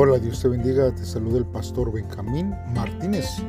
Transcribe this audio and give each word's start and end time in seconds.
Hola, 0.00 0.20
Dios 0.20 0.40
te 0.40 0.46
bendiga, 0.46 0.94
te 0.94 1.04
saluda 1.04 1.38
el 1.38 1.44
pastor 1.44 1.90
Benjamín 1.90 2.54
Martínez. 2.72 3.42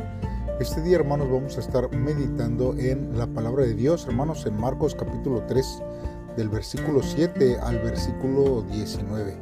Este 0.60 0.82
día, 0.82 0.96
hermanos, 0.96 1.30
vamos 1.30 1.56
a 1.58 1.60
estar 1.60 1.96
meditando 1.96 2.74
en 2.76 3.16
la 3.16 3.28
palabra 3.28 3.66
de 3.66 3.76
Dios, 3.76 4.08
hermanos, 4.08 4.48
en 4.48 4.60
Marcos 4.60 4.96
capítulo 4.96 5.44
3, 5.48 5.84
del 6.38 6.50
versículo 6.50 7.04
7 7.04 7.60
al 7.62 7.78
versículo 7.78 8.64
19. 8.64 9.38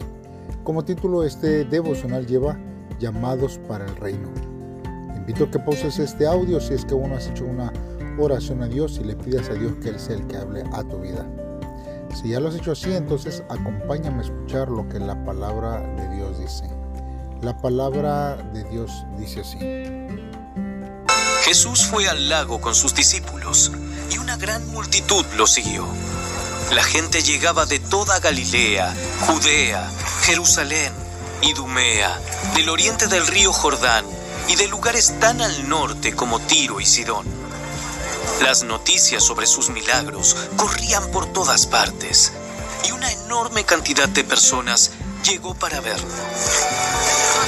Como 0.65 0.83
título, 0.83 1.23
este 1.23 1.63
devocional 1.63 2.27
lleva 2.27 2.59
llamados 2.99 3.57
para 3.69 3.85
el 3.85 3.95
reino. 3.95 4.27
Invito 5.15 5.45
a 5.45 5.51
que 5.51 5.59
pauses 5.59 5.99
este 5.99 6.27
audio 6.27 6.59
si 6.59 6.73
es 6.73 6.83
que 6.83 6.93
uno 6.93 7.15
has 7.15 7.29
hecho 7.29 7.45
una 7.45 7.71
oración 8.19 8.61
a 8.61 8.67
Dios 8.67 8.99
y 9.01 9.05
le 9.05 9.15
pidas 9.15 9.49
a 9.49 9.53
Dios 9.53 9.71
que 9.81 9.91
Él 9.91 9.99
sea 10.01 10.17
el 10.17 10.27
que 10.27 10.35
hable 10.35 10.65
a 10.73 10.83
tu 10.83 10.99
vida. 10.99 11.25
Si 12.13 12.27
ya 12.31 12.41
lo 12.41 12.49
has 12.49 12.55
hecho 12.55 12.73
así, 12.73 12.91
entonces 12.91 13.45
acompáñame 13.47 14.17
a 14.17 14.25
escuchar 14.25 14.67
lo 14.67 14.89
que 14.89 14.99
la 14.99 15.23
palabra 15.23 15.79
de 15.95 16.17
Dios 16.17 16.37
dice. 16.37 16.65
La 17.41 17.55
palabra 17.55 18.35
de 18.35 18.63
Dios 18.63 19.05
dice 19.15 19.41
así. 19.41 19.59
Jesús 21.43 21.85
fue 21.85 22.07
al 22.07 22.29
lago 22.29 22.59
con 22.59 22.73
sus 22.73 22.95
discípulos 22.95 23.71
y 24.11 24.17
una 24.17 24.37
gran 24.37 24.67
multitud 24.71 25.23
lo 25.37 25.45
siguió. 25.45 25.87
La 26.73 26.83
gente 26.83 27.21
llegaba 27.21 27.67
de 27.67 27.77
toda 27.77 28.19
Galilea, 28.19 28.93
Judea, 29.27 29.87
Jerusalén, 30.23 30.91
Idumea, 31.43 32.19
del 32.55 32.69
oriente 32.69 33.07
del 33.07 33.25
río 33.27 33.53
Jordán 33.53 34.05
y 34.47 34.55
de 34.55 34.67
lugares 34.67 35.13
tan 35.19 35.39
al 35.39 35.69
norte 35.69 36.15
como 36.15 36.39
Tiro 36.39 36.81
y 36.81 36.85
Sidón. 36.87 37.25
Las 38.41 38.63
noticias 38.63 39.23
sobre 39.23 39.45
sus 39.45 39.69
milagros 39.69 40.35
corrían 40.55 41.05
por 41.11 41.27
todas 41.27 41.67
partes 41.67 42.33
y 42.87 42.91
una 42.91 43.11
enorme 43.11 43.63
cantidad 43.63 44.09
de 44.09 44.23
personas 44.23 44.91
llegó 45.23 45.53
para 45.53 45.81
verlo. 45.81 46.07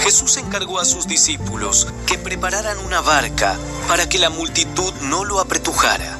Jesús 0.03 0.38
encargó 0.38 0.80
a 0.80 0.85
sus 0.85 1.07
discípulos 1.07 1.88
que 2.05 2.17
prepararan 2.17 2.77
una 2.80 3.02
barca 3.02 3.57
para 3.88 4.07
que 4.07 4.19
la 4.19 4.30
multitud 4.30 4.93
no 5.02 5.25
lo 5.25 5.39
apretujara. 5.39 6.17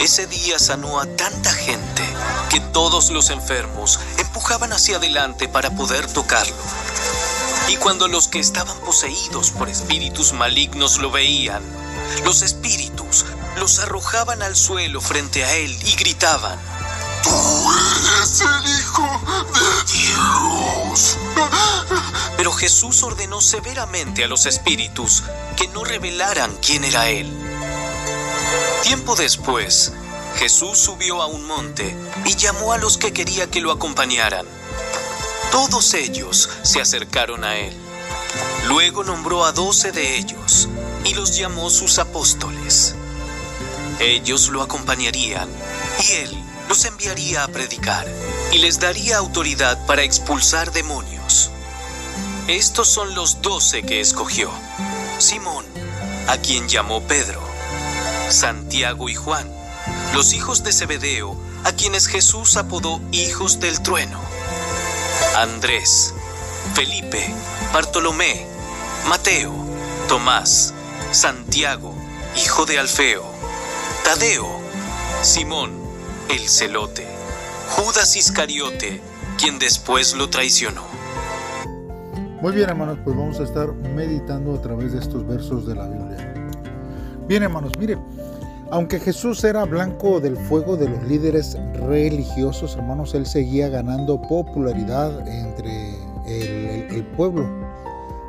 Ese 0.00 0.26
día 0.26 0.58
sanó 0.58 1.00
a 1.00 1.06
tanta 1.06 1.52
gente 1.52 2.02
que 2.50 2.60
todos 2.60 3.10
los 3.10 3.30
enfermos 3.30 3.98
empujaban 4.18 4.72
hacia 4.72 4.96
adelante 4.96 5.48
para 5.48 5.70
poder 5.70 6.06
tocarlo. 6.12 6.56
Y 7.68 7.76
cuando 7.76 8.08
los 8.08 8.28
que 8.28 8.38
estaban 8.38 8.78
poseídos 8.80 9.50
por 9.50 9.68
espíritus 9.68 10.32
malignos 10.32 10.98
lo 10.98 11.10
veían, 11.10 11.62
los 12.24 12.42
espíritus 12.42 13.24
los 13.58 13.78
arrojaban 13.78 14.42
al 14.42 14.54
suelo 14.54 15.00
frente 15.00 15.44
a 15.44 15.52
él 15.54 15.76
y 15.84 15.96
gritaban, 15.96 16.58
Tú 17.22 17.72
eres 17.72 18.40
el 18.40 18.78
Hijo 18.78 18.95
Jesús 22.56 23.02
ordenó 23.02 23.42
severamente 23.42 24.24
a 24.24 24.28
los 24.28 24.46
espíritus 24.46 25.22
que 25.56 25.68
no 25.68 25.84
revelaran 25.84 26.56
quién 26.64 26.84
era 26.84 27.10
Él. 27.10 27.30
Tiempo 28.82 29.14
después, 29.14 29.92
Jesús 30.36 30.78
subió 30.78 31.20
a 31.20 31.26
un 31.26 31.44
monte 31.46 31.94
y 32.24 32.34
llamó 32.36 32.72
a 32.72 32.78
los 32.78 32.96
que 32.96 33.12
quería 33.12 33.50
que 33.50 33.60
lo 33.60 33.70
acompañaran. 33.72 34.46
Todos 35.50 35.92
ellos 35.94 36.48
se 36.62 36.80
acercaron 36.80 37.44
a 37.44 37.56
Él. 37.58 37.74
Luego 38.68 39.04
nombró 39.04 39.44
a 39.44 39.52
doce 39.52 39.92
de 39.92 40.16
ellos 40.16 40.68
y 41.04 41.14
los 41.14 41.36
llamó 41.36 41.68
sus 41.68 41.98
apóstoles. 41.98 42.94
Ellos 44.00 44.48
lo 44.48 44.62
acompañarían 44.62 45.48
y 46.02 46.12
Él 46.12 46.44
los 46.68 46.84
enviaría 46.86 47.44
a 47.44 47.48
predicar 47.48 48.06
y 48.52 48.58
les 48.58 48.80
daría 48.80 49.18
autoridad 49.18 49.84
para 49.86 50.02
expulsar 50.02 50.72
demonios. 50.72 51.50
Estos 52.48 52.86
son 52.86 53.14
los 53.16 53.42
doce 53.42 53.82
que 53.82 54.00
escogió. 54.00 54.48
Simón, 55.18 55.64
a 56.28 56.36
quien 56.36 56.68
llamó 56.68 57.02
Pedro, 57.02 57.40
Santiago 58.30 59.08
y 59.08 59.16
Juan, 59.16 59.50
los 60.14 60.32
hijos 60.32 60.62
de 60.62 60.72
Zebedeo, 60.72 61.36
a 61.64 61.72
quienes 61.72 62.06
Jesús 62.06 62.56
apodó 62.56 63.00
hijos 63.10 63.58
del 63.58 63.82
trueno, 63.82 64.20
Andrés, 65.36 66.14
Felipe, 66.74 67.34
Bartolomé, 67.72 68.46
Mateo, 69.08 69.52
Tomás, 70.06 70.72
Santiago, 71.10 71.96
hijo 72.36 72.64
de 72.64 72.78
Alfeo, 72.78 73.24
Tadeo, 74.04 74.60
Simón, 75.22 75.72
el 76.28 76.48
celote, 76.48 77.08
Judas 77.70 78.14
Iscariote, 78.14 79.02
quien 79.36 79.58
después 79.58 80.14
lo 80.14 80.30
traicionó. 80.30 81.05
Muy 82.42 82.52
bien, 82.52 82.68
hermanos, 82.68 82.98
pues 83.02 83.16
vamos 83.16 83.40
a 83.40 83.44
estar 83.44 83.72
meditando 83.72 84.54
a 84.54 84.60
través 84.60 84.92
de 84.92 84.98
estos 84.98 85.26
versos 85.26 85.66
de 85.66 85.74
la 85.74 85.88
Biblia. 85.88 86.34
Bien, 87.26 87.42
hermanos, 87.42 87.72
mire, 87.78 87.96
aunque 88.70 89.00
Jesús 89.00 89.42
era 89.42 89.64
blanco 89.64 90.20
del 90.20 90.36
fuego 90.36 90.76
de 90.76 90.86
los 90.88 91.02
líderes 91.04 91.56
religiosos, 91.88 92.76
hermanos, 92.76 93.14
él 93.14 93.24
seguía 93.24 93.70
ganando 93.70 94.20
popularidad 94.20 95.26
entre 95.26 95.94
el, 96.26 97.04
pueblo. 97.16 97.48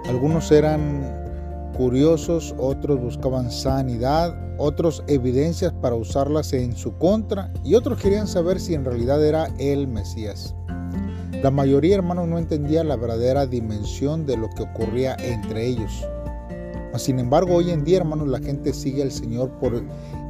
Algunos 0.08 0.54
eran 0.54 1.04
curiosos, 1.76 2.56
otros 2.58 3.02
buscaban 3.02 3.52
sanidad, 3.52 4.34
otros 4.58 5.04
evidencias 5.08 5.74
para 5.74 5.96
usarlas 5.96 6.54
en 6.54 6.78
su 6.78 6.98
contra 6.98 7.52
y 7.66 7.76
otros 7.76 8.00
querían 8.00 8.28
saber 8.28 8.62
si 8.62 8.74
en 8.74 8.86
realidad 8.86 9.24
era 9.24 9.48
el 9.60 9.88
Mesías. 9.88 10.56
La 11.44 11.52
mayoría, 11.52 11.96
hermanos, 11.96 12.28
no 12.28 12.40
entendía 12.40 12.84
la 12.84 12.96
verdadera 12.96 13.46
dimensión 13.46 14.26
de 14.26 14.38
lo 14.38 14.50
que 14.50 14.64
ocurría 14.64 15.16
entre 15.20 15.68
ellos. 15.68 16.04
Sin 16.96 17.20
embargo, 17.20 17.56
hoy 17.56 17.70
en 17.70 17.84
día, 17.84 17.98
hermanos, 17.98 18.28
la 18.28 18.40
gente 18.40 18.74
sigue 18.74 19.04
al 19.04 19.12
Señor 19.12 19.52
por 19.60 19.84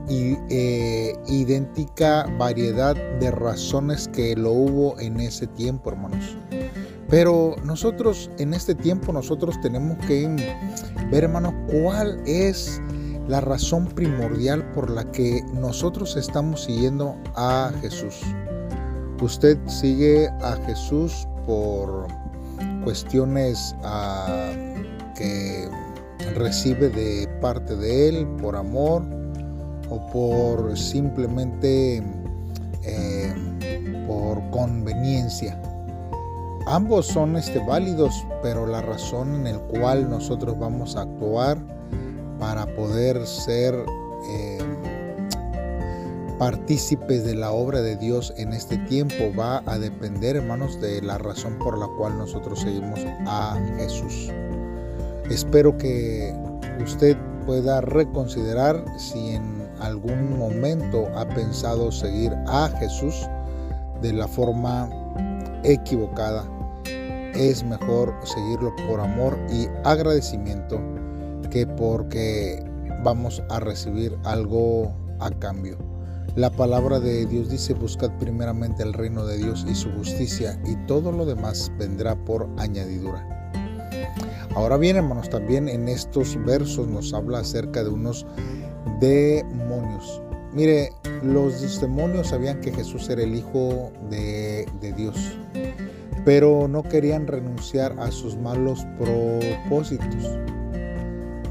eh, 0.09 1.13
idéntica 1.27 2.27
variedad 2.37 2.95
de 3.19 3.31
razones 3.31 4.09
que 4.09 4.35
lo 4.35 4.51
hubo 4.51 4.99
en 4.99 5.21
ese 5.21 5.47
tiempo, 5.47 5.91
hermanos. 5.91 6.37
Pero 7.09 7.55
nosotros 7.63 8.29
en 8.37 8.53
este 8.53 8.75
tiempo 8.75 9.13
nosotros 9.13 9.59
tenemos 9.61 9.97
que 10.05 10.27
ver, 11.09 11.23
hermanos, 11.23 11.53
cuál 11.71 12.21
es 12.25 12.81
la 13.29 13.39
razón 13.39 13.85
primordial 13.87 14.69
por 14.71 14.89
la 14.89 15.09
que 15.11 15.41
nosotros 15.53 16.17
estamos 16.17 16.63
siguiendo 16.63 17.15
a 17.35 17.71
Jesús. 17.81 18.21
Usted 19.21 19.57
sigue 19.67 20.27
a 20.41 20.55
Jesús 20.67 21.27
por 21.45 22.07
cuestiones 22.83 23.75
uh, 23.83 25.13
que 25.15 25.69
recibe 26.35 26.89
de 26.89 27.27
parte 27.41 27.75
de 27.75 28.09
Él, 28.09 28.27
por 28.41 28.55
amor 28.55 29.03
o 29.89 30.05
por 30.11 30.77
simplemente 30.77 32.03
eh, 32.83 33.33
por 34.07 34.49
conveniencia. 34.51 35.59
Ambos 36.67 37.07
son 37.07 37.37
este, 37.37 37.59
válidos, 37.59 38.25
pero 38.43 38.67
la 38.67 38.81
razón 38.81 39.47
en 39.47 39.53
la 39.53 39.59
cual 39.59 40.09
nosotros 40.09 40.59
vamos 40.59 40.95
a 40.95 41.01
actuar 41.01 41.57
para 42.39 42.65
poder 42.75 43.25
ser 43.25 43.73
eh, 44.29 44.56
partícipes 46.37 47.23
de 47.25 47.35
la 47.35 47.51
obra 47.51 47.81
de 47.81 47.95
Dios 47.97 48.33
en 48.37 48.53
este 48.53 48.77
tiempo 48.79 49.15
va 49.37 49.63
a 49.65 49.77
depender, 49.77 50.35
hermanos, 50.35 50.79
de 50.81 51.01
la 51.01 51.17
razón 51.17 51.57
por 51.59 51.77
la 51.77 51.87
cual 51.97 52.17
nosotros 52.17 52.61
seguimos 52.61 52.99
a 53.25 53.57
Jesús. 53.77 54.31
Espero 55.29 55.77
que 55.77 56.33
usted 56.83 57.17
pueda 57.45 57.81
reconsiderar 57.81 58.83
si 58.97 59.31
en 59.31 59.67
algún 59.79 60.37
momento 60.37 61.07
ha 61.15 61.27
pensado 61.27 61.91
seguir 61.91 62.33
a 62.47 62.69
Jesús 62.79 63.27
de 64.01 64.13
la 64.13 64.27
forma 64.27 64.89
equivocada 65.63 66.47
es 67.37 67.63
mejor 67.63 68.13
seguirlo 68.23 68.75
por 68.87 68.99
amor 68.99 69.37
y 69.51 69.67
agradecimiento 69.83 70.81
que 71.51 71.67
porque 71.67 72.63
vamos 73.03 73.43
a 73.49 73.59
recibir 73.59 74.17
algo 74.23 74.91
a 75.19 75.29
cambio. 75.29 75.77
La 76.37 76.51
palabra 76.51 76.99
de 76.99 77.25
Dios 77.25 77.49
dice, 77.49 77.73
buscad 77.73 78.11
primeramente 78.19 78.83
el 78.83 78.93
reino 78.93 79.25
de 79.25 79.37
Dios 79.37 79.65
y 79.67 79.73
su 79.73 79.89
justicia 79.93 80.61
y 80.67 80.75
todo 80.85 81.11
lo 81.11 81.25
demás 81.25 81.71
vendrá 81.79 82.15
por 82.15 82.47
añadidura. 82.57 83.51
Ahora 84.53 84.77
bien, 84.77 84.97
hermanos, 84.97 85.31
también 85.31 85.67
en 85.67 85.87
estos 85.87 86.37
versos 86.45 86.87
nos 86.87 87.11
habla 87.11 87.39
acerca 87.39 87.83
de 87.83 87.89
unos 87.89 88.27
demonios. 88.99 90.21
Mire, 90.53 90.91
los 91.23 91.81
demonios 91.81 92.27
sabían 92.27 92.61
que 92.61 92.71
Jesús 92.71 93.09
era 93.09 93.23
el 93.23 93.33
Hijo 93.33 93.91
de, 94.11 94.67
de 94.79 94.93
Dios 94.93 95.39
pero 96.23 96.67
no 96.67 96.83
querían 96.83 97.25
renunciar 97.25 97.95
a 97.99 98.11
sus 98.11 98.35
malos 98.35 98.85
propósitos. 98.99 100.37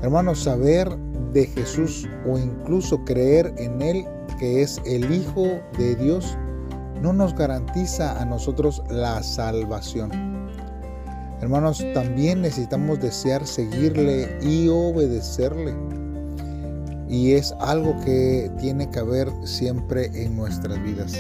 Hermanos, 0.03 0.43
saber 0.43 0.95
de 1.33 1.47
Jesús 1.47 2.07
o 2.29 2.39
incluso 2.39 3.03
creer 3.07 3.55
en 3.57 3.81
Él 3.81 4.07
que 4.39 4.63
es 4.63 4.81
el 4.85 5.13
Hijo 5.13 5.61
de 5.79 5.97
Dios 5.97 6.37
no 7.01 7.13
nos 7.13 7.35
garantiza 7.35 8.21
a 8.21 8.25
nosotros 8.25 8.83
la 8.89 9.23
salvación. 9.23 10.11
Hermanos, 11.41 11.85
también 11.93 12.41
necesitamos 12.41 13.01
desear 13.01 13.47
seguirle 13.47 14.39
y 14.43 14.69
obedecerle. 14.69 15.75
Y 17.09 17.33
es 17.33 17.55
algo 17.61 17.95
que 18.05 18.51
tiene 18.59 18.91
que 18.91 18.99
haber 18.99 19.31
siempre 19.45 20.07
en 20.15 20.35
nuestras 20.35 20.83
vidas. 20.83 21.13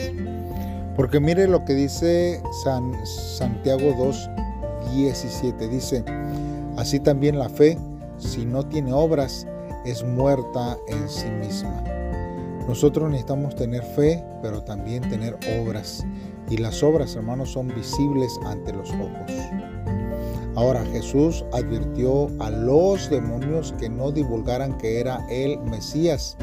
Porque 0.97 1.21
mire 1.21 1.47
lo 1.47 1.65
que 1.65 1.75
dice 1.75 2.43
San 2.65 2.93
Santiago 3.05 3.95
2, 3.99 4.31
17. 4.95 5.69
Dice, 5.69 6.05
así 6.79 6.99
también 6.99 7.39
la 7.39 7.51
fe, 7.51 7.79
si 8.17 8.47
no 8.47 8.67
tiene 8.67 8.93
obras, 8.95 9.47
es 9.85 10.03
muerta 10.03 10.79
en 10.89 11.09
sí 11.09 11.29
misma. 11.29 11.96
Nosotros 12.69 13.09
necesitamos 13.11 13.55
tener 13.55 13.83
fe, 13.83 14.25
pero 14.43 14.63
también 14.63 15.09
tener 15.09 15.39
obras. 15.61 16.05
Y 16.51 16.57
las 16.57 16.83
obras, 16.83 17.15
hermanos, 17.15 17.51
son 17.51 17.69
visibles 17.69 18.33
ante 18.45 18.73
los 18.73 18.91
ojos. 18.91 19.33
Ahora 20.57 20.85
Jesús 20.87 21.45
advirtió 21.53 22.29
a 22.41 22.51
los 22.51 23.09
demonios 23.11 23.75
que 23.79 23.89
no 23.89 24.11
divulgaran 24.11 24.77
que 24.79 25.01
era 25.01 25.25
el 25.31 25.61
Mesías, 25.61 26.37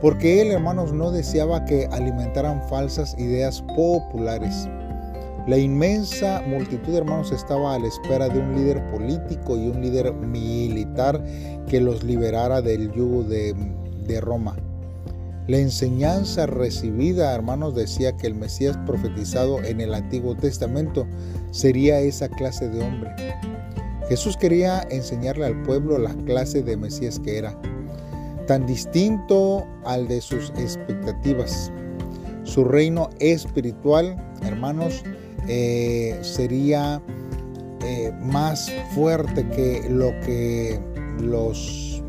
porque 0.00 0.40
él, 0.40 0.52
hermanos, 0.52 0.92
no 0.92 1.10
deseaba 1.10 1.64
que 1.64 1.86
alimentaran 1.90 2.62
falsas 2.68 3.18
ideas 3.18 3.60
populares. 3.76 4.68
La 5.46 5.58
inmensa 5.58 6.42
multitud, 6.46 6.94
hermanos, 6.94 7.32
estaba 7.32 7.74
a 7.74 7.78
la 7.78 7.88
espera 7.88 8.28
de 8.28 8.38
un 8.38 8.54
líder 8.54 8.88
político 8.92 9.56
y 9.56 9.68
un 9.68 9.80
líder 9.80 10.12
militar 10.12 11.22
que 11.66 11.80
los 11.80 12.04
liberara 12.04 12.62
del 12.62 12.92
yugo 12.92 13.24
de, 13.24 13.54
de 14.06 14.20
Roma. 14.20 14.56
La 15.50 15.58
enseñanza 15.58 16.46
recibida, 16.46 17.34
hermanos, 17.34 17.74
decía 17.74 18.16
que 18.16 18.28
el 18.28 18.36
Mesías 18.36 18.78
profetizado 18.86 19.60
en 19.64 19.80
el 19.80 19.94
Antiguo 19.94 20.36
Testamento 20.36 21.08
sería 21.50 21.98
esa 21.98 22.28
clase 22.28 22.68
de 22.68 22.80
hombre. 22.80 23.10
Jesús 24.08 24.36
quería 24.36 24.86
enseñarle 24.92 25.46
al 25.46 25.60
pueblo 25.64 25.98
la 25.98 26.14
clase 26.24 26.62
de 26.62 26.76
Mesías 26.76 27.18
que 27.18 27.36
era, 27.36 27.60
tan 28.46 28.64
distinto 28.64 29.66
al 29.84 30.06
de 30.06 30.20
sus 30.20 30.50
expectativas. 30.50 31.72
Su 32.44 32.62
reino 32.62 33.10
espiritual, 33.18 34.24
hermanos, 34.44 35.02
eh, 35.48 36.16
sería 36.22 37.02
eh, 37.82 38.12
más 38.20 38.72
fuerte 38.94 39.44
que 39.48 39.84
lo 39.90 40.10
que 40.20 40.78
los 41.18 42.04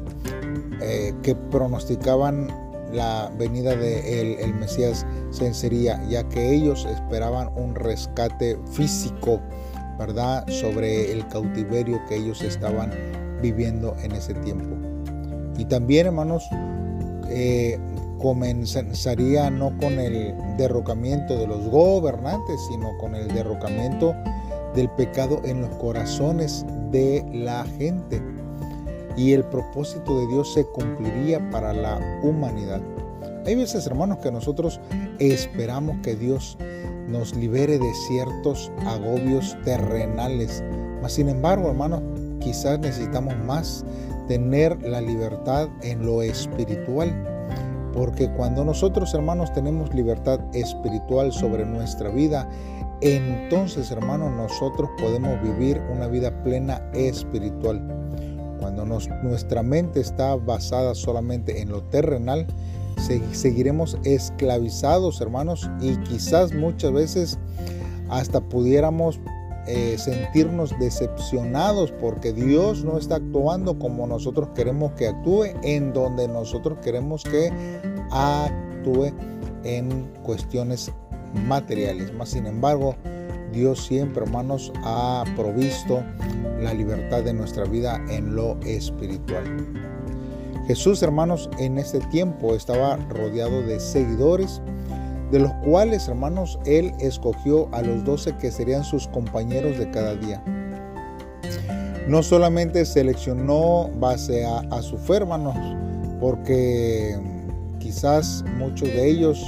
eh, 0.79 1.11
que 1.23 1.33
pronosticaban 1.33 2.60
la 2.91 3.31
venida 3.37 3.75
de 3.75 4.41
el, 4.43 4.53
Mesías 4.55 5.05
sería, 5.51 6.03
ya 6.07 6.27
que 6.29 6.53
ellos 6.53 6.85
esperaban 6.85 7.49
un 7.55 7.75
rescate 7.75 8.57
físico, 8.71 9.39
¿verdad?, 9.97 10.47
sobre 10.49 11.11
el 11.11 11.27
cautiverio 11.27 12.01
que 12.07 12.17
ellos 12.17 12.41
estaban 12.41 12.91
viviendo 13.41 13.95
en 14.03 14.11
ese 14.11 14.33
tiempo. 14.35 14.75
Y 15.57 15.65
también, 15.65 16.07
hermanos, 16.07 16.43
eh, 17.29 17.79
comenzaría 18.19 19.49
no 19.49 19.75
con 19.77 19.99
el 19.99 20.35
derrocamiento 20.57 21.37
de 21.37 21.47
los 21.47 21.67
gobernantes, 21.69 22.59
sino 22.69 22.97
con 22.99 23.15
el 23.15 23.27
derrocamiento 23.29 24.15
del 24.75 24.89
pecado 24.89 25.41
en 25.43 25.61
los 25.61 25.69
corazones 25.75 26.65
de 26.91 27.25
la 27.33 27.65
gente 27.77 28.21
y 29.17 29.33
el 29.33 29.43
propósito 29.45 30.19
de 30.19 30.27
Dios 30.27 30.53
se 30.53 30.65
cumpliría 30.65 31.49
para 31.49 31.73
la 31.73 31.99
humanidad. 32.23 32.81
Hay 33.45 33.55
veces, 33.55 33.87
hermanos, 33.87 34.19
que 34.19 34.31
nosotros 34.31 34.79
esperamos 35.19 35.97
que 36.03 36.15
Dios 36.15 36.57
nos 37.07 37.35
libere 37.35 37.79
de 37.79 37.93
ciertos 38.07 38.71
agobios 38.85 39.57
terrenales. 39.65 40.63
Mas, 41.01 41.13
sin 41.13 41.27
embargo, 41.27 41.69
hermanos, 41.69 42.01
quizás 42.39 42.79
necesitamos 42.79 43.35
más 43.45 43.83
tener 44.27 44.81
la 44.83 45.01
libertad 45.01 45.67
en 45.81 46.05
lo 46.05 46.21
espiritual. 46.21 47.27
Porque 47.93 48.31
cuando 48.33 48.63
nosotros, 48.63 49.13
hermanos, 49.13 49.51
tenemos 49.53 49.93
libertad 49.93 50.39
espiritual 50.53 51.33
sobre 51.33 51.65
nuestra 51.65 52.09
vida, 52.09 52.47
entonces, 53.01 53.89
hermanos, 53.91 54.31
nosotros 54.31 54.89
podemos 54.99 55.41
vivir 55.41 55.81
una 55.91 56.07
vida 56.07 56.31
plena 56.43 56.81
espiritual. 56.93 58.00
Nuestra 58.85 59.63
mente 59.63 59.99
está 59.99 60.35
basada 60.35 60.95
solamente 60.95 61.61
en 61.61 61.69
lo 61.69 61.83
terrenal, 61.83 62.47
seguiremos 63.31 63.97
esclavizados, 64.03 65.21
hermanos, 65.21 65.69
y 65.81 65.97
quizás 65.97 66.53
muchas 66.53 66.93
veces 66.93 67.39
hasta 68.09 68.41
pudiéramos 68.41 69.19
eh, 69.67 69.95
sentirnos 69.97 70.73
decepcionados 70.79 71.91
porque 71.91 72.33
Dios 72.33 72.83
no 72.83 72.97
está 72.97 73.15
actuando 73.15 73.77
como 73.77 74.07
nosotros 74.07 74.49
queremos 74.55 74.93
que 74.93 75.07
actúe, 75.07 75.45
en 75.63 75.93
donde 75.93 76.27
nosotros 76.27 76.79
queremos 76.83 77.23
que 77.23 77.51
actúe 78.11 79.11
en 79.63 80.09
cuestiones 80.23 80.91
materiales. 81.47 82.13
Más 82.13 82.29
sin 82.29 82.47
embargo, 82.47 82.95
Dios 83.51 83.85
siempre, 83.85 84.23
hermanos, 84.23 84.71
ha 84.83 85.23
provisto 85.35 86.03
la 86.61 86.73
libertad 86.73 87.23
de 87.23 87.33
nuestra 87.33 87.65
vida 87.65 88.01
en 88.09 88.35
lo 88.35 88.59
espiritual. 88.61 89.43
Jesús, 90.67 91.01
hermanos, 91.03 91.49
en 91.59 91.77
este 91.77 91.99
tiempo 92.11 92.55
estaba 92.55 92.95
rodeado 93.09 93.61
de 93.63 93.79
seguidores, 93.79 94.61
de 95.31 95.39
los 95.39 95.51
cuales, 95.65 96.07
hermanos, 96.07 96.59
Él 96.65 96.93
escogió 96.99 97.67
a 97.73 97.81
los 97.81 98.03
doce 98.03 98.35
que 98.37 98.51
serían 98.51 98.83
sus 98.83 99.07
compañeros 99.07 99.77
de 99.77 99.89
cada 99.91 100.15
día. 100.15 100.43
No 102.07 102.23
solamente 102.23 102.85
seleccionó 102.85 103.89
base 103.99 104.45
a, 104.45 104.59
a 104.71 104.81
su 104.81 104.97
fe, 104.97 105.17
hermanos, 105.17 105.55
porque 106.19 107.17
quizás 107.79 108.43
muchos 108.57 108.87
de 108.89 109.09
ellos 109.09 109.43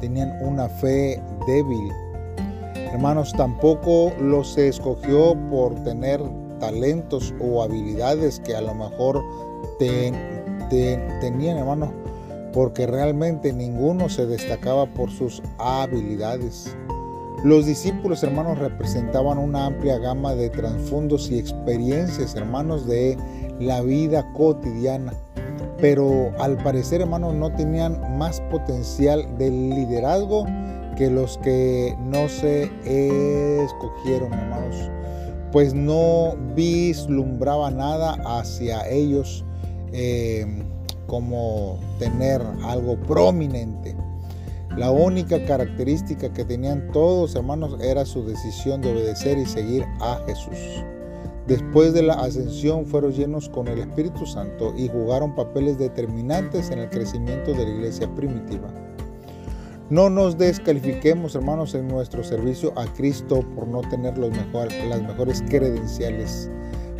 tenían 0.00 0.32
una 0.42 0.68
fe 0.68 1.22
débil. 1.46 1.90
Hermanos, 2.86 3.32
tampoco 3.36 4.12
los 4.20 4.56
escogió 4.56 5.36
por 5.50 5.74
tener 5.82 6.22
talentos 6.60 7.34
o 7.40 7.62
habilidades 7.62 8.40
que 8.40 8.54
a 8.54 8.60
lo 8.60 8.74
mejor 8.74 9.22
tenían, 9.78 11.58
hermanos, 11.58 11.90
porque 12.52 12.86
realmente 12.86 13.52
ninguno 13.52 14.08
se 14.08 14.26
destacaba 14.26 14.86
por 14.86 15.10
sus 15.10 15.42
habilidades. 15.58 16.74
Los 17.44 17.66
discípulos, 17.66 18.22
hermanos, 18.22 18.58
representaban 18.58 19.36
una 19.36 19.66
amplia 19.66 19.98
gama 19.98 20.34
de 20.34 20.48
trasfondos 20.48 21.30
y 21.30 21.38
experiencias, 21.38 22.34
hermanos, 22.34 22.86
de 22.86 23.18
la 23.60 23.82
vida 23.82 24.32
cotidiana. 24.32 25.12
Pero 25.78 26.32
al 26.38 26.56
parecer, 26.56 27.02
hermanos, 27.02 27.34
no 27.34 27.52
tenían 27.52 28.16
más 28.16 28.40
potencial 28.50 29.26
de 29.36 29.50
liderazgo 29.50 30.46
que 30.96 31.10
los 31.10 31.38
que 31.38 31.96
no 32.00 32.28
se 32.28 32.64
escogieron, 33.64 34.32
hermanos 34.32 34.90
pues 35.56 35.72
no 35.72 36.36
vislumbraba 36.54 37.70
nada 37.70 38.18
hacia 38.26 38.86
ellos 38.90 39.42
em, 39.92 40.64
como 41.06 41.78
tener 41.98 42.42
algo 42.62 43.00
prominente. 43.00 43.96
La 44.76 44.90
única 44.90 45.42
característica 45.46 46.30
que 46.30 46.44
tenían 46.44 46.90
todos 46.92 47.34
hermanos 47.34 47.78
era 47.80 48.04
su 48.04 48.26
decisión 48.26 48.82
de 48.82 48.92
obedecer 48.92 49.38
y 49.38 49.46
seguir 49.46 49.86
a 50.00 50.20
Jesús. 50.26 50.84
Después 51.46 51.94
de 51.94 52.02
la 52.02 52.14
ascensión 52.14 52.84
fueron 52.84 53.12
llenos 53.12 53.48
con 53.48 53.68
el 53.68 53.78
Espíritu 53.78 54.26
Santo 54.26 54.74
y 54.76 54.88
jugaron 54.88 55.34
papeles 55.34 55.78
determinantes 55.78 56.70
en 56.70 56.80
el 56.80 56.90
crecimiento 56.90 57.52
de 57.52 57.64
la 57.64 57.70
iglesia 57.70 58.14
primitiva. 58.14 58.68
No 59.88 60.10
nos 60.10 60.36
descalifiquemos, 60.36 61.36
hermanos, 61.36 61.72
en 61.76 61.86
nuestro 61.86 62.24
servicio 62.24 62.72
a 62.76 62.86
Cristo 62.94 63.44
por 63.54 63.68
no 63.68 63.82
tener 63.82 64.18
las 64.18 64.32
mejores 64.32 65.44
credenciales. 65.48 66.50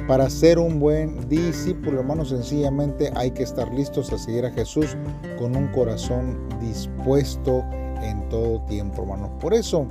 Para 0.06 0.30
ser 0.30 0.60
un 0.60 0.78
buen 0.78 1.28
discípulo, 1.28 1.98
hermanos, 1.98 2.28
sencillamente 2.28 3.10
hay 3.16 3.32
que 3.32 3.42
estar 3.42 3.74
listos 3.74 4.12
a 4.12 4.18
seguir 4.18 4.46
a 4.46 4.52
Jesús 4.52 4.96
con 5.36 5.56
un 5.56 5.66
corazón 5.72 6.38
dispuesto 6.60 7.64
en 8.04 8.28
todo 8.28 8.60
tiempo, 8.66 9.02
hermanos. 9.02 9.30
Por 9.40 9.52
eso, 9.52 9.88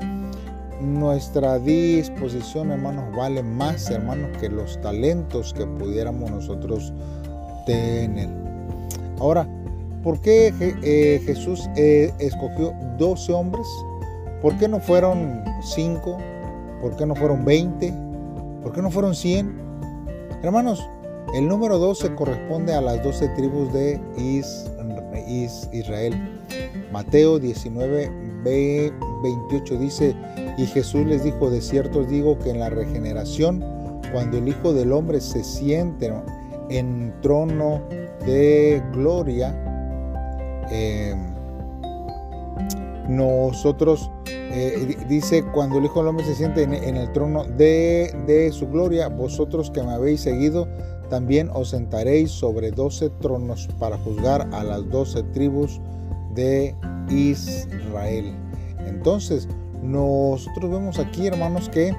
nuestra 0.79 1.59
disposición, 1.59 2.71
hermanos, 2.71 3.13
vale 3.13 3.43
más, 3.43 3.89
hermanos, 3.89 4.37
que 4.39 4.47
los 4.47 4.79
talentos 4.79 5.53
que 5.53 5.65
pudiéramos 5.65 6.31
nosotros 6.31 6.93
tener. 7.65 8.29
Ahora, 9.19 9.45
¿Por 10.05 10.21
qué 10.21 10.53
eh, 10.61 11.19
Jesús 11.25 11.67
eh, 11.75 12.13
escogió 12.19 12.75
12 12.99 13.33
hombres? 13.33 13.65
¿Por 14.39 14.55
qué 14.59 14.67
no 14.67 14.79
fueron 14.79 15.43
5? 15.63 16.17
¿Por 16.79 16.95
qué 16.95 17.07
no 17.07 17.15
fueron 17.15 17.43
20? 17.43 17.91
¿Por 18.61 18.71
qué 18.71 18.83
no 18.83 18.91
fueron 18.91 19.15
100? 19.15 19.51
Hermanos, 20.43 20.87
el 21.33 21.47
número 21.47 21.79
12 21.79 22.13
corresponde 22.13 22.75
a 22.75 22.81
las 22.81 23.03
12 23.03 23.29
tribus 23.29 23.73
de 23.73 23.99
Israel. 25.71 26.13
Mateo 26.91 27.39
19, 27.39 28.11
28 28.43 29.77
dice, 29.79 30.15
y 30.55 30.67
Jesús 30.67 31.03
les 31.07 31.23
dijo, 31.23 31.49
de 31.49 31.61
cierto 31.61 32.01
os 32.01 32.09
digo 32.09 32.37
que 32.37 32.51
en 32.51 32.59
la 32.59 32.69
regeneración 32.69 33.65
cuando 34.11 34.37
el 34.37 34.47
Hijo 34.49 34.71
del 34.71 34.91
Hombre 34.91 35.19
se 35.19 35.43
siente 35.43 36.13
en 36.69 37.11
trono 37.23 37.81
de 38.23 38.83
gloria, 38.93 39.64
eh, 40.71 41.15
nosotros, 43.07 44.09
eh, 44.27 44.97
dice, 45.07 45.43
cuando 45.53 45.77
el 45.77 45.85
Hijo 45.85 45.99
del 45.99 46.09
Hombre 46.09 46.25
se 46.25 46.35
siente 46.35 46.63
en, 46.63 46.73
el 46.73 47.11
trono 47.11 47.43
de, 47.43 48.15
de, 48.25 48.51
su 48.51 48.67
gloria, 48.67 49.07
vosotros 49.09 49.69
que 49.71 49.83
me 49.83 49.91
habéis 49.91 50.21
seguido, 50.21 50.67
también 51.09 51.49
os 51.53 51.69
sentaréis 51.69 52.31
sobre 52.31 52.71
doce 52.71 53.09
tronos 53.21 53.67
para 53.79 53.97
juzgar 53.97 54.47
a 54.51 54.63
las 54.63 54.89
doce 54.89 55.23
tribus 55.23 55.79
de 56.33 56.75
Israel. 57.09 58.33
Entonces, 58.87 59.47
nosotros 59.83 60.71
vemos 60.71 60.99
aquí, 60.99 61.27
hermanos, 61.27 61.69
que 61.69 61.95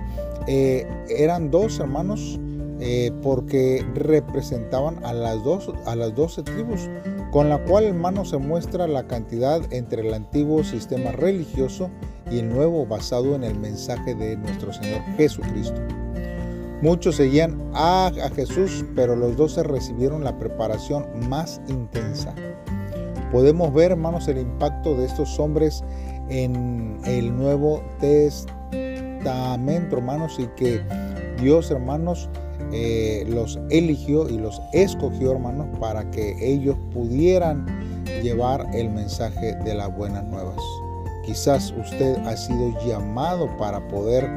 eh, 0.46 0.86
eran 1.08 1.50
dos 1.50 1.78
hermanos 1.78 2.38
eh, 2.80 3.12
porque 3.22 3.84
representaban 3.94 5.04
a 5.04 5.12
las, 5.12 5.42
dos, 5.42 5.72
a 5.86 5.96
las 5.96 6.14
doce 6.14 6.42
tribus, 6.42 6.88
con 7.36 7.50
la 7.50 7.58
cual, 7.58 7.84
hermano, 7.84 8.24
se 8.24 8.38
muestra 8.38 8.86
la 8.86 9.06
cantidad 9.06 9.60
entre 9.70 10.08
el 10.08 10.14
antiguo 10.14 10.64
sistema 10.64 11.12
religioso 11.12 11.90
y 12.30 12.38
el 12.38 12.48
nuevo 12.48 12.86
basado 12.86 13.34
en 13.34 13.44
el 13.44 13.58
mensaje 13.58 14.14
de 14.14 14.38
nuestro 14.38 14.72
Señor 14.72 15.02
Jesucristo. 15.18 15.78
Muchos 16.80 17.16
seguían 17.16 17.60
a, 17.74 18.06
a 18.06 18.30
Jesús, 18.30 18.86
pero 18.94 19.14
los 19.16 19.36
doce 19.36 19.62
recibieron 19.62 20.24
la 20.24 20.38
preparación 20.38 21.04
más 21.28 21.60
intensa. 21.68 22.34
Podemos 23.30 23.70
ver, 23.74 23.90
hermanos, 23.90 24.28
el 24.28 24.38
impacto 24.38 24.94
de 24.94 25.04
estos 25.04 25.38
hombres 25.38 25.84
en 26.30 26.98
el 27.04 27.36
Nuevo 27.36 27.82
Testamento, 28.00 29.98
hermanos, 29.98 30.38
y 30.38 30.46
que 30.56 30.80
Dios, 31.38 31.70
hermanos, 31.70 32.30
eh, 32.72 33.24
los 33.28 33.58
eligió 33.70 34.28
y 34.28 34.38
los 34.38 34.60
escogió, 34.72 35.32
hermanos, 35.32 35.66
para 35.78 36.10
que 36.10 36.36
ellos 36.40 36.76
pudieran 36.92 37.66
llevar 38.22 38.66
el 38.74 38.90
mensaje 38.90 39.54
de 39.64 39.74
las 39.74 39.94
buenas 39.96 40.24
nuevas. 40.24 40.56
Quizás 41.24 41.74
usted 41.76 42.16
ha 42.26 42.36
sido 42.36 42.72
llamado 42.86 43.48
para 43.56 43.86
poder 43.88 44.28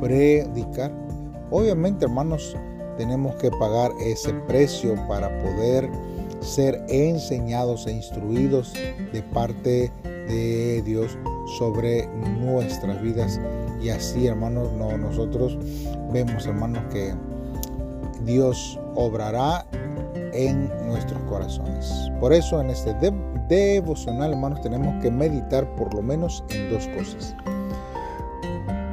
predicar. 0.00 0.92
Obviamente, 1.50 2.04
hermanos, 2.04 2.56
tenemos 2.96 3.34
que 3.36 3.50
pagar 3.50 3.92
ese 4.00 4.32
precio 4.46 4.94
para 5.08 5.28
poder 5.42 5.90
ser 6.40 6.84
enseñados 6.88 7.86
e 7.86 7.92
instruidos 7.92 8.72
de 9.12 9.22
parte 9.22 9.92
de 10.28 10.82
Dios 10.82 11.18
sobre 11.58 12.06
nuestras 12.40 13.00
vidas. 13.02 13.40
Y 13.80 13.90
así, 13.90 14.26
hermanos, 14.26 14.72
no, 14.72 14.96
nosotros 14.96 15.58
vemos, 16.12 16.46
hermanos, 16.46 16.82
que 16.92 17.14
Dios 18.24 18.78
obrará 18.94 19.66
en 20.32 20.68
nuestros 20.86 21.20
corazones. 21.22 22.10
Por 22.20 22.32
eso 22.32 22.60
en 22.60 22.70
este 22.70 22.94
devocional, 23.48 24.32
hermanos, 24.32 24.60
tenemos 24.60 25.02
que 25.02 25.10
meditar 25.10 25.66
por 25.76 25.92
lo 25.94 26.02
menos 26.02 26.44
en 26.50 26.70
dos 26.70 26.86
cosas. 26.88 27.34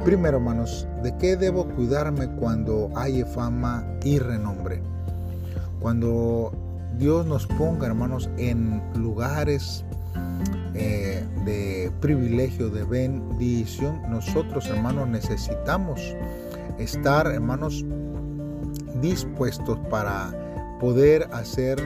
Primero, 0.04 0.36
hermanos, 0.36 0.86
¿de 1.02 1.16
qué 1.16 1.36
debo 1.36 1.66
cuidarme 1.66 2.28
cuando 2.36 2.90
hay 2.94 3.22
fama 3.24 3.86
y 4.04 4.18
renombre? 4.18 4.82
Cuando 5.80 6.52
Dios 6.98 7.26
nos 7.26 7.46
ponga, 7.46 7.86
hermanos, 7.86 8.28
en 8.36 8.82
lugares 8.94 9.84
eh, 10.74 11.24
de 11.44 11.90
privilegio, 12.00 12.68
de 12.68 12.84
bendición, 12.84 14.02
nosotros, 14.10 14.66
hermanos, 14.66 15.08
necesitamos 15.08 16.00
estar, 16.78 17.26
hermanos, 17.26 17.84
dispuestos 19.00 19.78
para 19.90 20.32
poder 20.80 21.28
hacer 21.32 21.80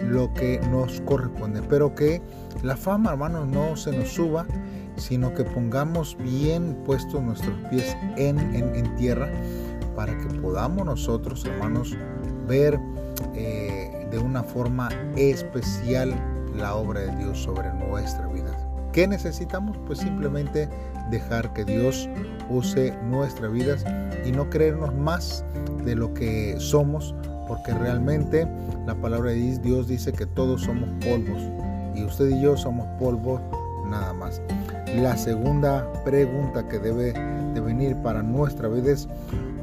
lo 0.00 0.32
que 0.34 0.60
nos 0.70 1.00
corresponde. 1.02 1.62
Pero 1.68 1.94
que 1.94 2.22
la 2.62 2.76
fama, 2.76 3.12
hermanos, 3.12 3.46
no 3.48 3.76
se 3.76 3.96
nos 3.96 4.08
suba, 4.08 4.46
sino 4.96 5.32
que 5.34 5.44
pongamos 5.44 6.16
bien 6.18 6.74
puestos 6.84 7.22
nuestros 7.22 7.54
pies 7.70 7.96
en, 8.16 8.38
en, 8.38 8.96
tierra 8.96 9.30
para 9.94 10.16
que 10.18 10.26
podamos 10.40 10.84
nosotros, 10.84 11.44
hermanos, 11.44 11.96
ver 12.46 12.78
eh, 13.34 14.06
de 14.10 14.18
una 14.18 14.42
forma 14.42 14.88
especial 15.16 16.14
la 16.56 16.74
obra 16.74 17.00
de 17.00 17.16
Dios 17.16 17.38
sobre 17.38 17.72
nuestra 17.74 18.26
vida. 18.28 18.67
¿Qué 18.92 19.06
necesitamos? 19.06 19.76
Pues 19.86 19.98
simplemente 20.00 20.68
dejar 21.10 21.52
que 21.52 21.64
Dios 21.64 22.08
use 22.50 22.96
nuestras 23.04 23.52
vidas 23.52 23.84
y 24.24 24.32
no 24.32 24.48
creernos 24.50 24.94
más 24.94 25.44
de 25.84 25.94
lo 25.94 26.12
que 26.14 26.56
somos, 26.58 27.14
porque 27.46 27.72
realmente 27.74 28.46
la 28.86 28.94
palabra 28.94 29.30
de 29.30 29.58
Dios 29.58 29.88
dice 29.88 30.12
que 30.12 30.26
todos 30.26 30.62
somos 30.62 30.88
polvos 31.04 31.42
y 31.94 32.04
usted 32.04 32.28
y 32.30 32.40
yo 32.42 32.56
somos 32.56 32.86
polvos 32.98 33.40
nada 33.88 34.12
más. 34.12 34.40
La 34.96 35.16
segunda 35.16 35.90
pregunta 36.04 36.66
que 36.68 36.78
debe 36.78 37.12
de 37.54 37.60
venir 37.60 37.96
para 38.02 38.22
nuestra 38.22 38.68
vida 38.68 38.92
es 38.92 39.08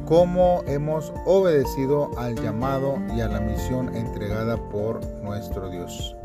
cómo 0.05 0.63
hemos 0.67 1.11
obedecido 1.25 2.11
al 2.17 2.35
llamado 2.35 2.97
y 3.15 3.21
a 3.21 3.27
la 3.27 3.39
misión 3.39 3.95
entregada 3.95 4.57
por 4.69 5.01
nuestro 5.23 5.69
Dios. 5.69 6.15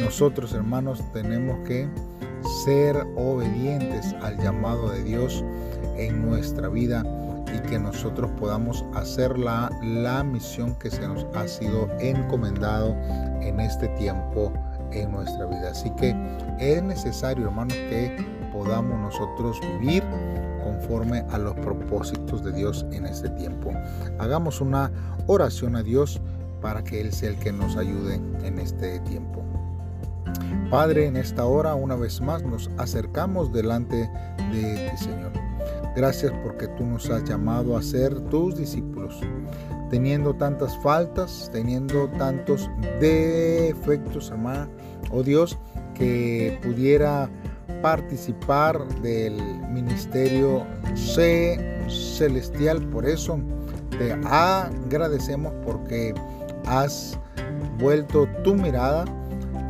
Nosotros 0.00 0.52
hermanos 0.54 1.02
tenemos 1.12 1.58
que 1.66 1.88
ser 2.64 2.96
obedientes 3.16 4.14
al 4.22 4.38
llamado 4.38 4.90
de 4.90 5.02
Dios 5.02 5.44
en 5.96 6.24
nuestra 6.28 6.68
vida 6.68 7.04
y 7.54 7.58
que 7.68 7.78
nosotros 7.78 8.30
podamos 8.38 8.84
hacer 8.94 9.38
la, 9.38 9.70
la 9.82 10.24
misión 10.24 10.74
que 10.76 10.90
se 10.90 11.06
nos 11.06 11.26
ha 11.34 11.46
sido 11.46 11.88
encomendado 12.00 12.96
en 13.40 13.60
este 13.60 13.88
tiempo 13.88 14.52
en 14.92 15.10
nuestra 15.10 15.46
vida. 15.46 15.70
Así 15.70 15.90
que 15.90 16.14
es 16.58 16.82
necesario, 16.82 17.46
hermanos, 17.46 17.74
que 17.74 18.16
podamos 18.52 18.98
nosotros 18.98 19.60
vivir 19.80 20.02
conforme 20.62 21.24
a 21.30 21.38
los 21.38 21.54
propósitos 21.56 22.44
de 22.44 22.52
Dios 22.52 22.86
en 22.92 23.06
este 23.06 23.28
tiempo. 23.30 23.72
Hagamos 24.18 24.60
una 24.60 24.90
oración 25.26 25.76
a 25.76 25.82
Dios 25.82 26.20
para 26.60 26.84
que 26.84 27.00
Él 27.00 27.12
sea 27.12 27.30
el 27.30 27.38
que 27.38 27.52
nos 27.52 27.76
ayude 27.76 28.20
en 28.44 28.58
este 28.58 29.00
tiempo. 29.00 29.42
Padre, 30.72 31.04
en 31.04 31.18
esta 31.18 31.44
hora 31.44 31.74
una 31.74 31.96
vez 31.96 32.22
más 32.22 32.42
nos 32.44 32.70
acercamos 32.78 33.52
delante 33.52 34.10
de 34.50 34.90
ti, 34.90 34.96
Señor. 34.96 35.30
Gracias 35.94 36.32
porque 36.42 36.66
tú 36.66 36.86
nos 36.86 37.10
has 37.10 37.24
llamado 37.24 37.76
a 37.76 37.82
ser 37.82 38.18
tus 38.30 38.56
discípulos, 38.56 39.20
teniendo 39.90 40.32
tantas 40.32 40.74
faltas, 40.78 41.50
teniendo 41.52 42.08
tantos 42.16 42.70
defectos, 43.02 44.30
hermano, 44.30 44.70
oh 45.10 45.22
Dios, 45.22 45.58
que 45.94 46.58
pudiera 46.62 47.28
participar 47.82 48.82
del 49.02 49.36
ministerio 49.68 50.66
celestial. 51.86 52.82
Por 52.88 53.04
eso 53.04 53.38
te 53.98 54.14
agradecemos 54.24 55.52
porque 55.66 56.14
has 56.64 57.18
vuelto 57.78 58.26
tu 58.42 58.54
mirada 58.54 59.04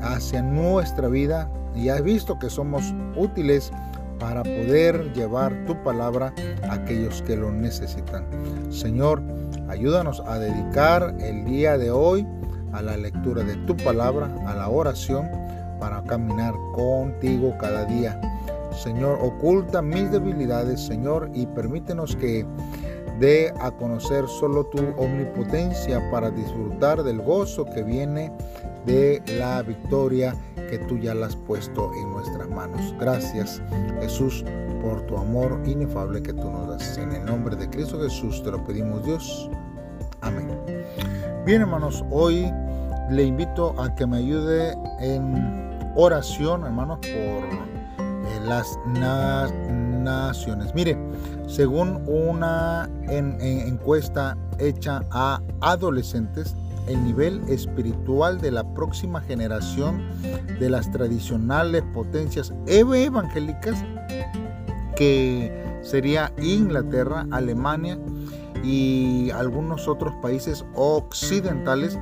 hacia 0.03 0.43
nuestra 0.43 1.09
vida 1.09 1.51
y 1.75 1.89
has 1.89 2.03
visto 2.03 2.39
que 2.39 2.51
somos 2.51 2.95
útiles 3.17 3.73
para 4.19 4.43
poder 4.43 5.13
llevar 5.15 5.53
tu 5.67 5.75
palabra 5.83 6.33
a 6.69 6.75
aquellos 6.75 7.23
que 7.23 7.37
lo 7.37 7.51
necesitan. 7.51 8.25
Señor, 8.71 9.23
ayúdanos 9.69 10.21
a 10.27 10.39
dedicar 10.39 11.15
el 11.19 11.45
día 11.45 11.77
de 11.77 11.91
hoy 11.91 12.27
a 12.73 12.83
la 12.83 12.97
lectura 12.97 13.43
de 13.43 13.57
tu 13.67 13.77
palabra, 13.79 14.33
a 14.47 14.55
la 14.55 14.69
oración, 14.69 15.29
para 15.81 16.03
caminar 16.05 16.55
contigo 16.75 17.55
cada 17.59 17.85
día. 17.85 18.21
Señor, 18.73 19.19
oculta 19.21 19.83
mis 19.83 20.11
debilidades, 20.11 20.81
Señor, 20.81 21.31
y 21.35 21.47
permítenos 21.47 22.15
que 22.17 22.47
dé 23.19 23.53
a 23.61 23.71
conocer 23.73 24.27
solo 24.29 24.65
tu 24.67 24.79
omnipotencia 24.97 26.01
para 26.11 26.31
disfrutar 26.31 27.03
del 27.03 27.21
gozo 27.21 27.65
que 27.65 27.83
viene 27.83 28.33
de 28.87 29.23
la 29.39 29.63
victoria 29.63 30.35
que 30.71 30.79
tú 30.79 30.99
ya 30.99 31.15
la 31.15 31.27
has 31.27 31.37
puesto 31.37 31.93
en 31.95 32.11
nuestras 32.11 32.49
manos. 32.49 32.95
Gracias 32.99 33.63
Jesús 34.01 34.45
por 34.83 35.03
tu 35.07 35.17
amor 35.17 35.61
inefable 35.65 36.23
que 36.23 36.33
tú 36.33 36.51
nos 36.51 36.69
das. 36.69 36.99
En 36.99 37.13
el 37.13 37.25
nombre 37.25 37.57
de 37.57 37.69
Cristo 37.69 38.01
Jesús 38.01 38.43
te 38.43 38.51
lo 38.51 38.65
pedimos 38.65 39.05
Dios. 39.05 39.51
Amén. 40.21 40.49
Bien 41.45 41.63
hermanos, 41.63 42.05
hoy 42.11 42.51
le 43.11 43.25
invito 43.25 43.75
a 43.81 43.95
que 43.95 44.07
me 44.07 44.19
ayude 44.19 44.77
en 45.01 45.73
oración 45.95 46.65
hermanos 46.65 46.99
por 46.99 47.13
eh, 47.13 48.41
las 48.45 48.79
naciones. 48.87 50.75
Mire, 50.75 50.97
según 51.47 52.03
una 52.07 52.89
encuesta 53.09 54.37
hecha 54.59 55.05
a 55.11 55.41
adolescentes, 55.61 56.55
el 56.87 57.05
nivel 57.05 57.43
espiritual 57.49 58.41
de 58.41 58.51
la 58.51 58.65
próxima 58.75 59.21
generación 59.21 60.03
de 60.59 60.71
las 60.71 60.91
tradicionales 60.91 61.83
potencias 61.95 62.53
evangélicas 62.67 63.85
que 64.97 65.51
sería 65.83 66.33
Inglaterra, 66.39 67.27
Alemania 67.31 67.99
y 68.63 69.31
algunos 69.31 69.89
otros 69.89 70.15
países 70.23 70.65
occidentales 70.75 71.99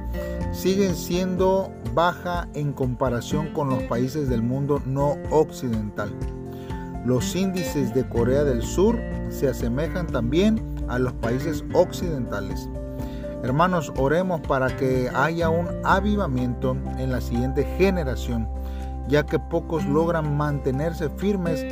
siguen 0.53 0.95
siendo 0.95 1.73
baja 1.95 2.49
en 2.55 2.73
comparación 2.73 3.53
con 3.53 3.71
los 3.71 3.83
países 3.85 4.29
del 4.29 4.43
mundo 4.43 4.83
no 4.85 5.17
occidental. 5.31 6.11
Los 7.05 7.35
índices 7.35 7.95
de 7.95 8.07
Corea 8.07 8.45
del 8.45 8.63
Sur 8.63 8.99
se 9.31 9.49
asemejan 9.49 10.07
también 10.07 10.61
a 10.89 10.99
los 10.99 11.13
países 11.15 11.65
occidentales. 11.73 12.69
Hermanos, 13.43 13.91
oremos 13.97 14.43
para 14.43 14.77
que 14.77 15.11
haya 15.15 15.49
un 15.49 15.69
avivamiento 15.85 16.77
en 16.99 17.11
la 17.11 17.23
siguiente 17.23 17.65
generación, 17.79 18.47
ya 19.09 19.25
que 19.25 19.39
pocos 19.39 19.85
logran 19.87 20.37
mantenerse 20.37 21.09
firmes 21.09 21.65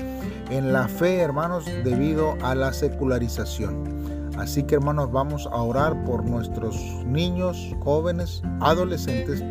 en 0.50 0.72
la 0.72 0.88
fe, 0.88 1.18
hermanos, 1.18 1.66
debido 1.84 2.36
a 2.42 2.54
la 2.54 2.72
secularización. 2.72 3.98
Así 4.38 4.62
que 4.62 4.76
hermanos, 4.76 5.12
vamos 5.12 5.46
a 5.46 5.56
orar 5.56 6.04
por 6.04 6.24
nuestros 6.24 6.76
niños, 7.04 7.74
jóvenes, 7.80 8.42
adolescentes, 8.60 9.44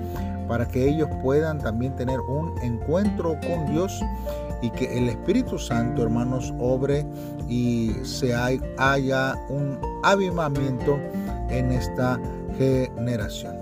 para 0.48 0.68
que 0.68 0.88
ellos 0.88 1.10
puedan 1.22 1.60
también 1.60 1.96
tener 1.96 2.20
un 2.22 2.58
encuentro 2.62 3.38
con 3.42 3.72
Dios 3.72 4.02
y 4.62 4.70
que 4.72 4.98
el 4.98 5.10
Espíritu 5.10 5.60
Santo, 5.60 6.04
hermanos, 6.04 6.54
obre 6.60 7.06
y 7.48 7.92
se 8.04 8.34
haya 8.34 9.36
un 9.50 9.80
avivamiento 10.04 11.00
en 11.50 11.72
esta 11.72 12.20
generación. 12.58 13.56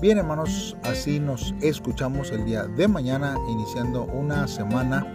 Bien, 0.00 0.18
hermanos, 0.18 0.76
así 0.82 1.18
nos 1.18 1.54
escuchamos 1.62 2.30
el 2.30 2.44
día 2.44 2.64
de 2.64 2.86
mañana, 2.86 3.34
iniciando 3.48 4.04
una 4.04 4.46
semana 4.46 5.06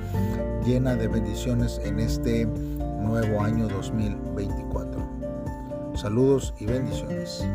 llena 0.66 0.96
de 0.96 1.08
bendiciones 1.08 1.80
en 1.84 2.00
este 2.00 2.48
nuevo 3.00 3.42
año 3.42 3.68
2024. 3.68 5.02
Saludos 5.94 6.54
y 6.60 6.66
bendiciones. 6.66 7.46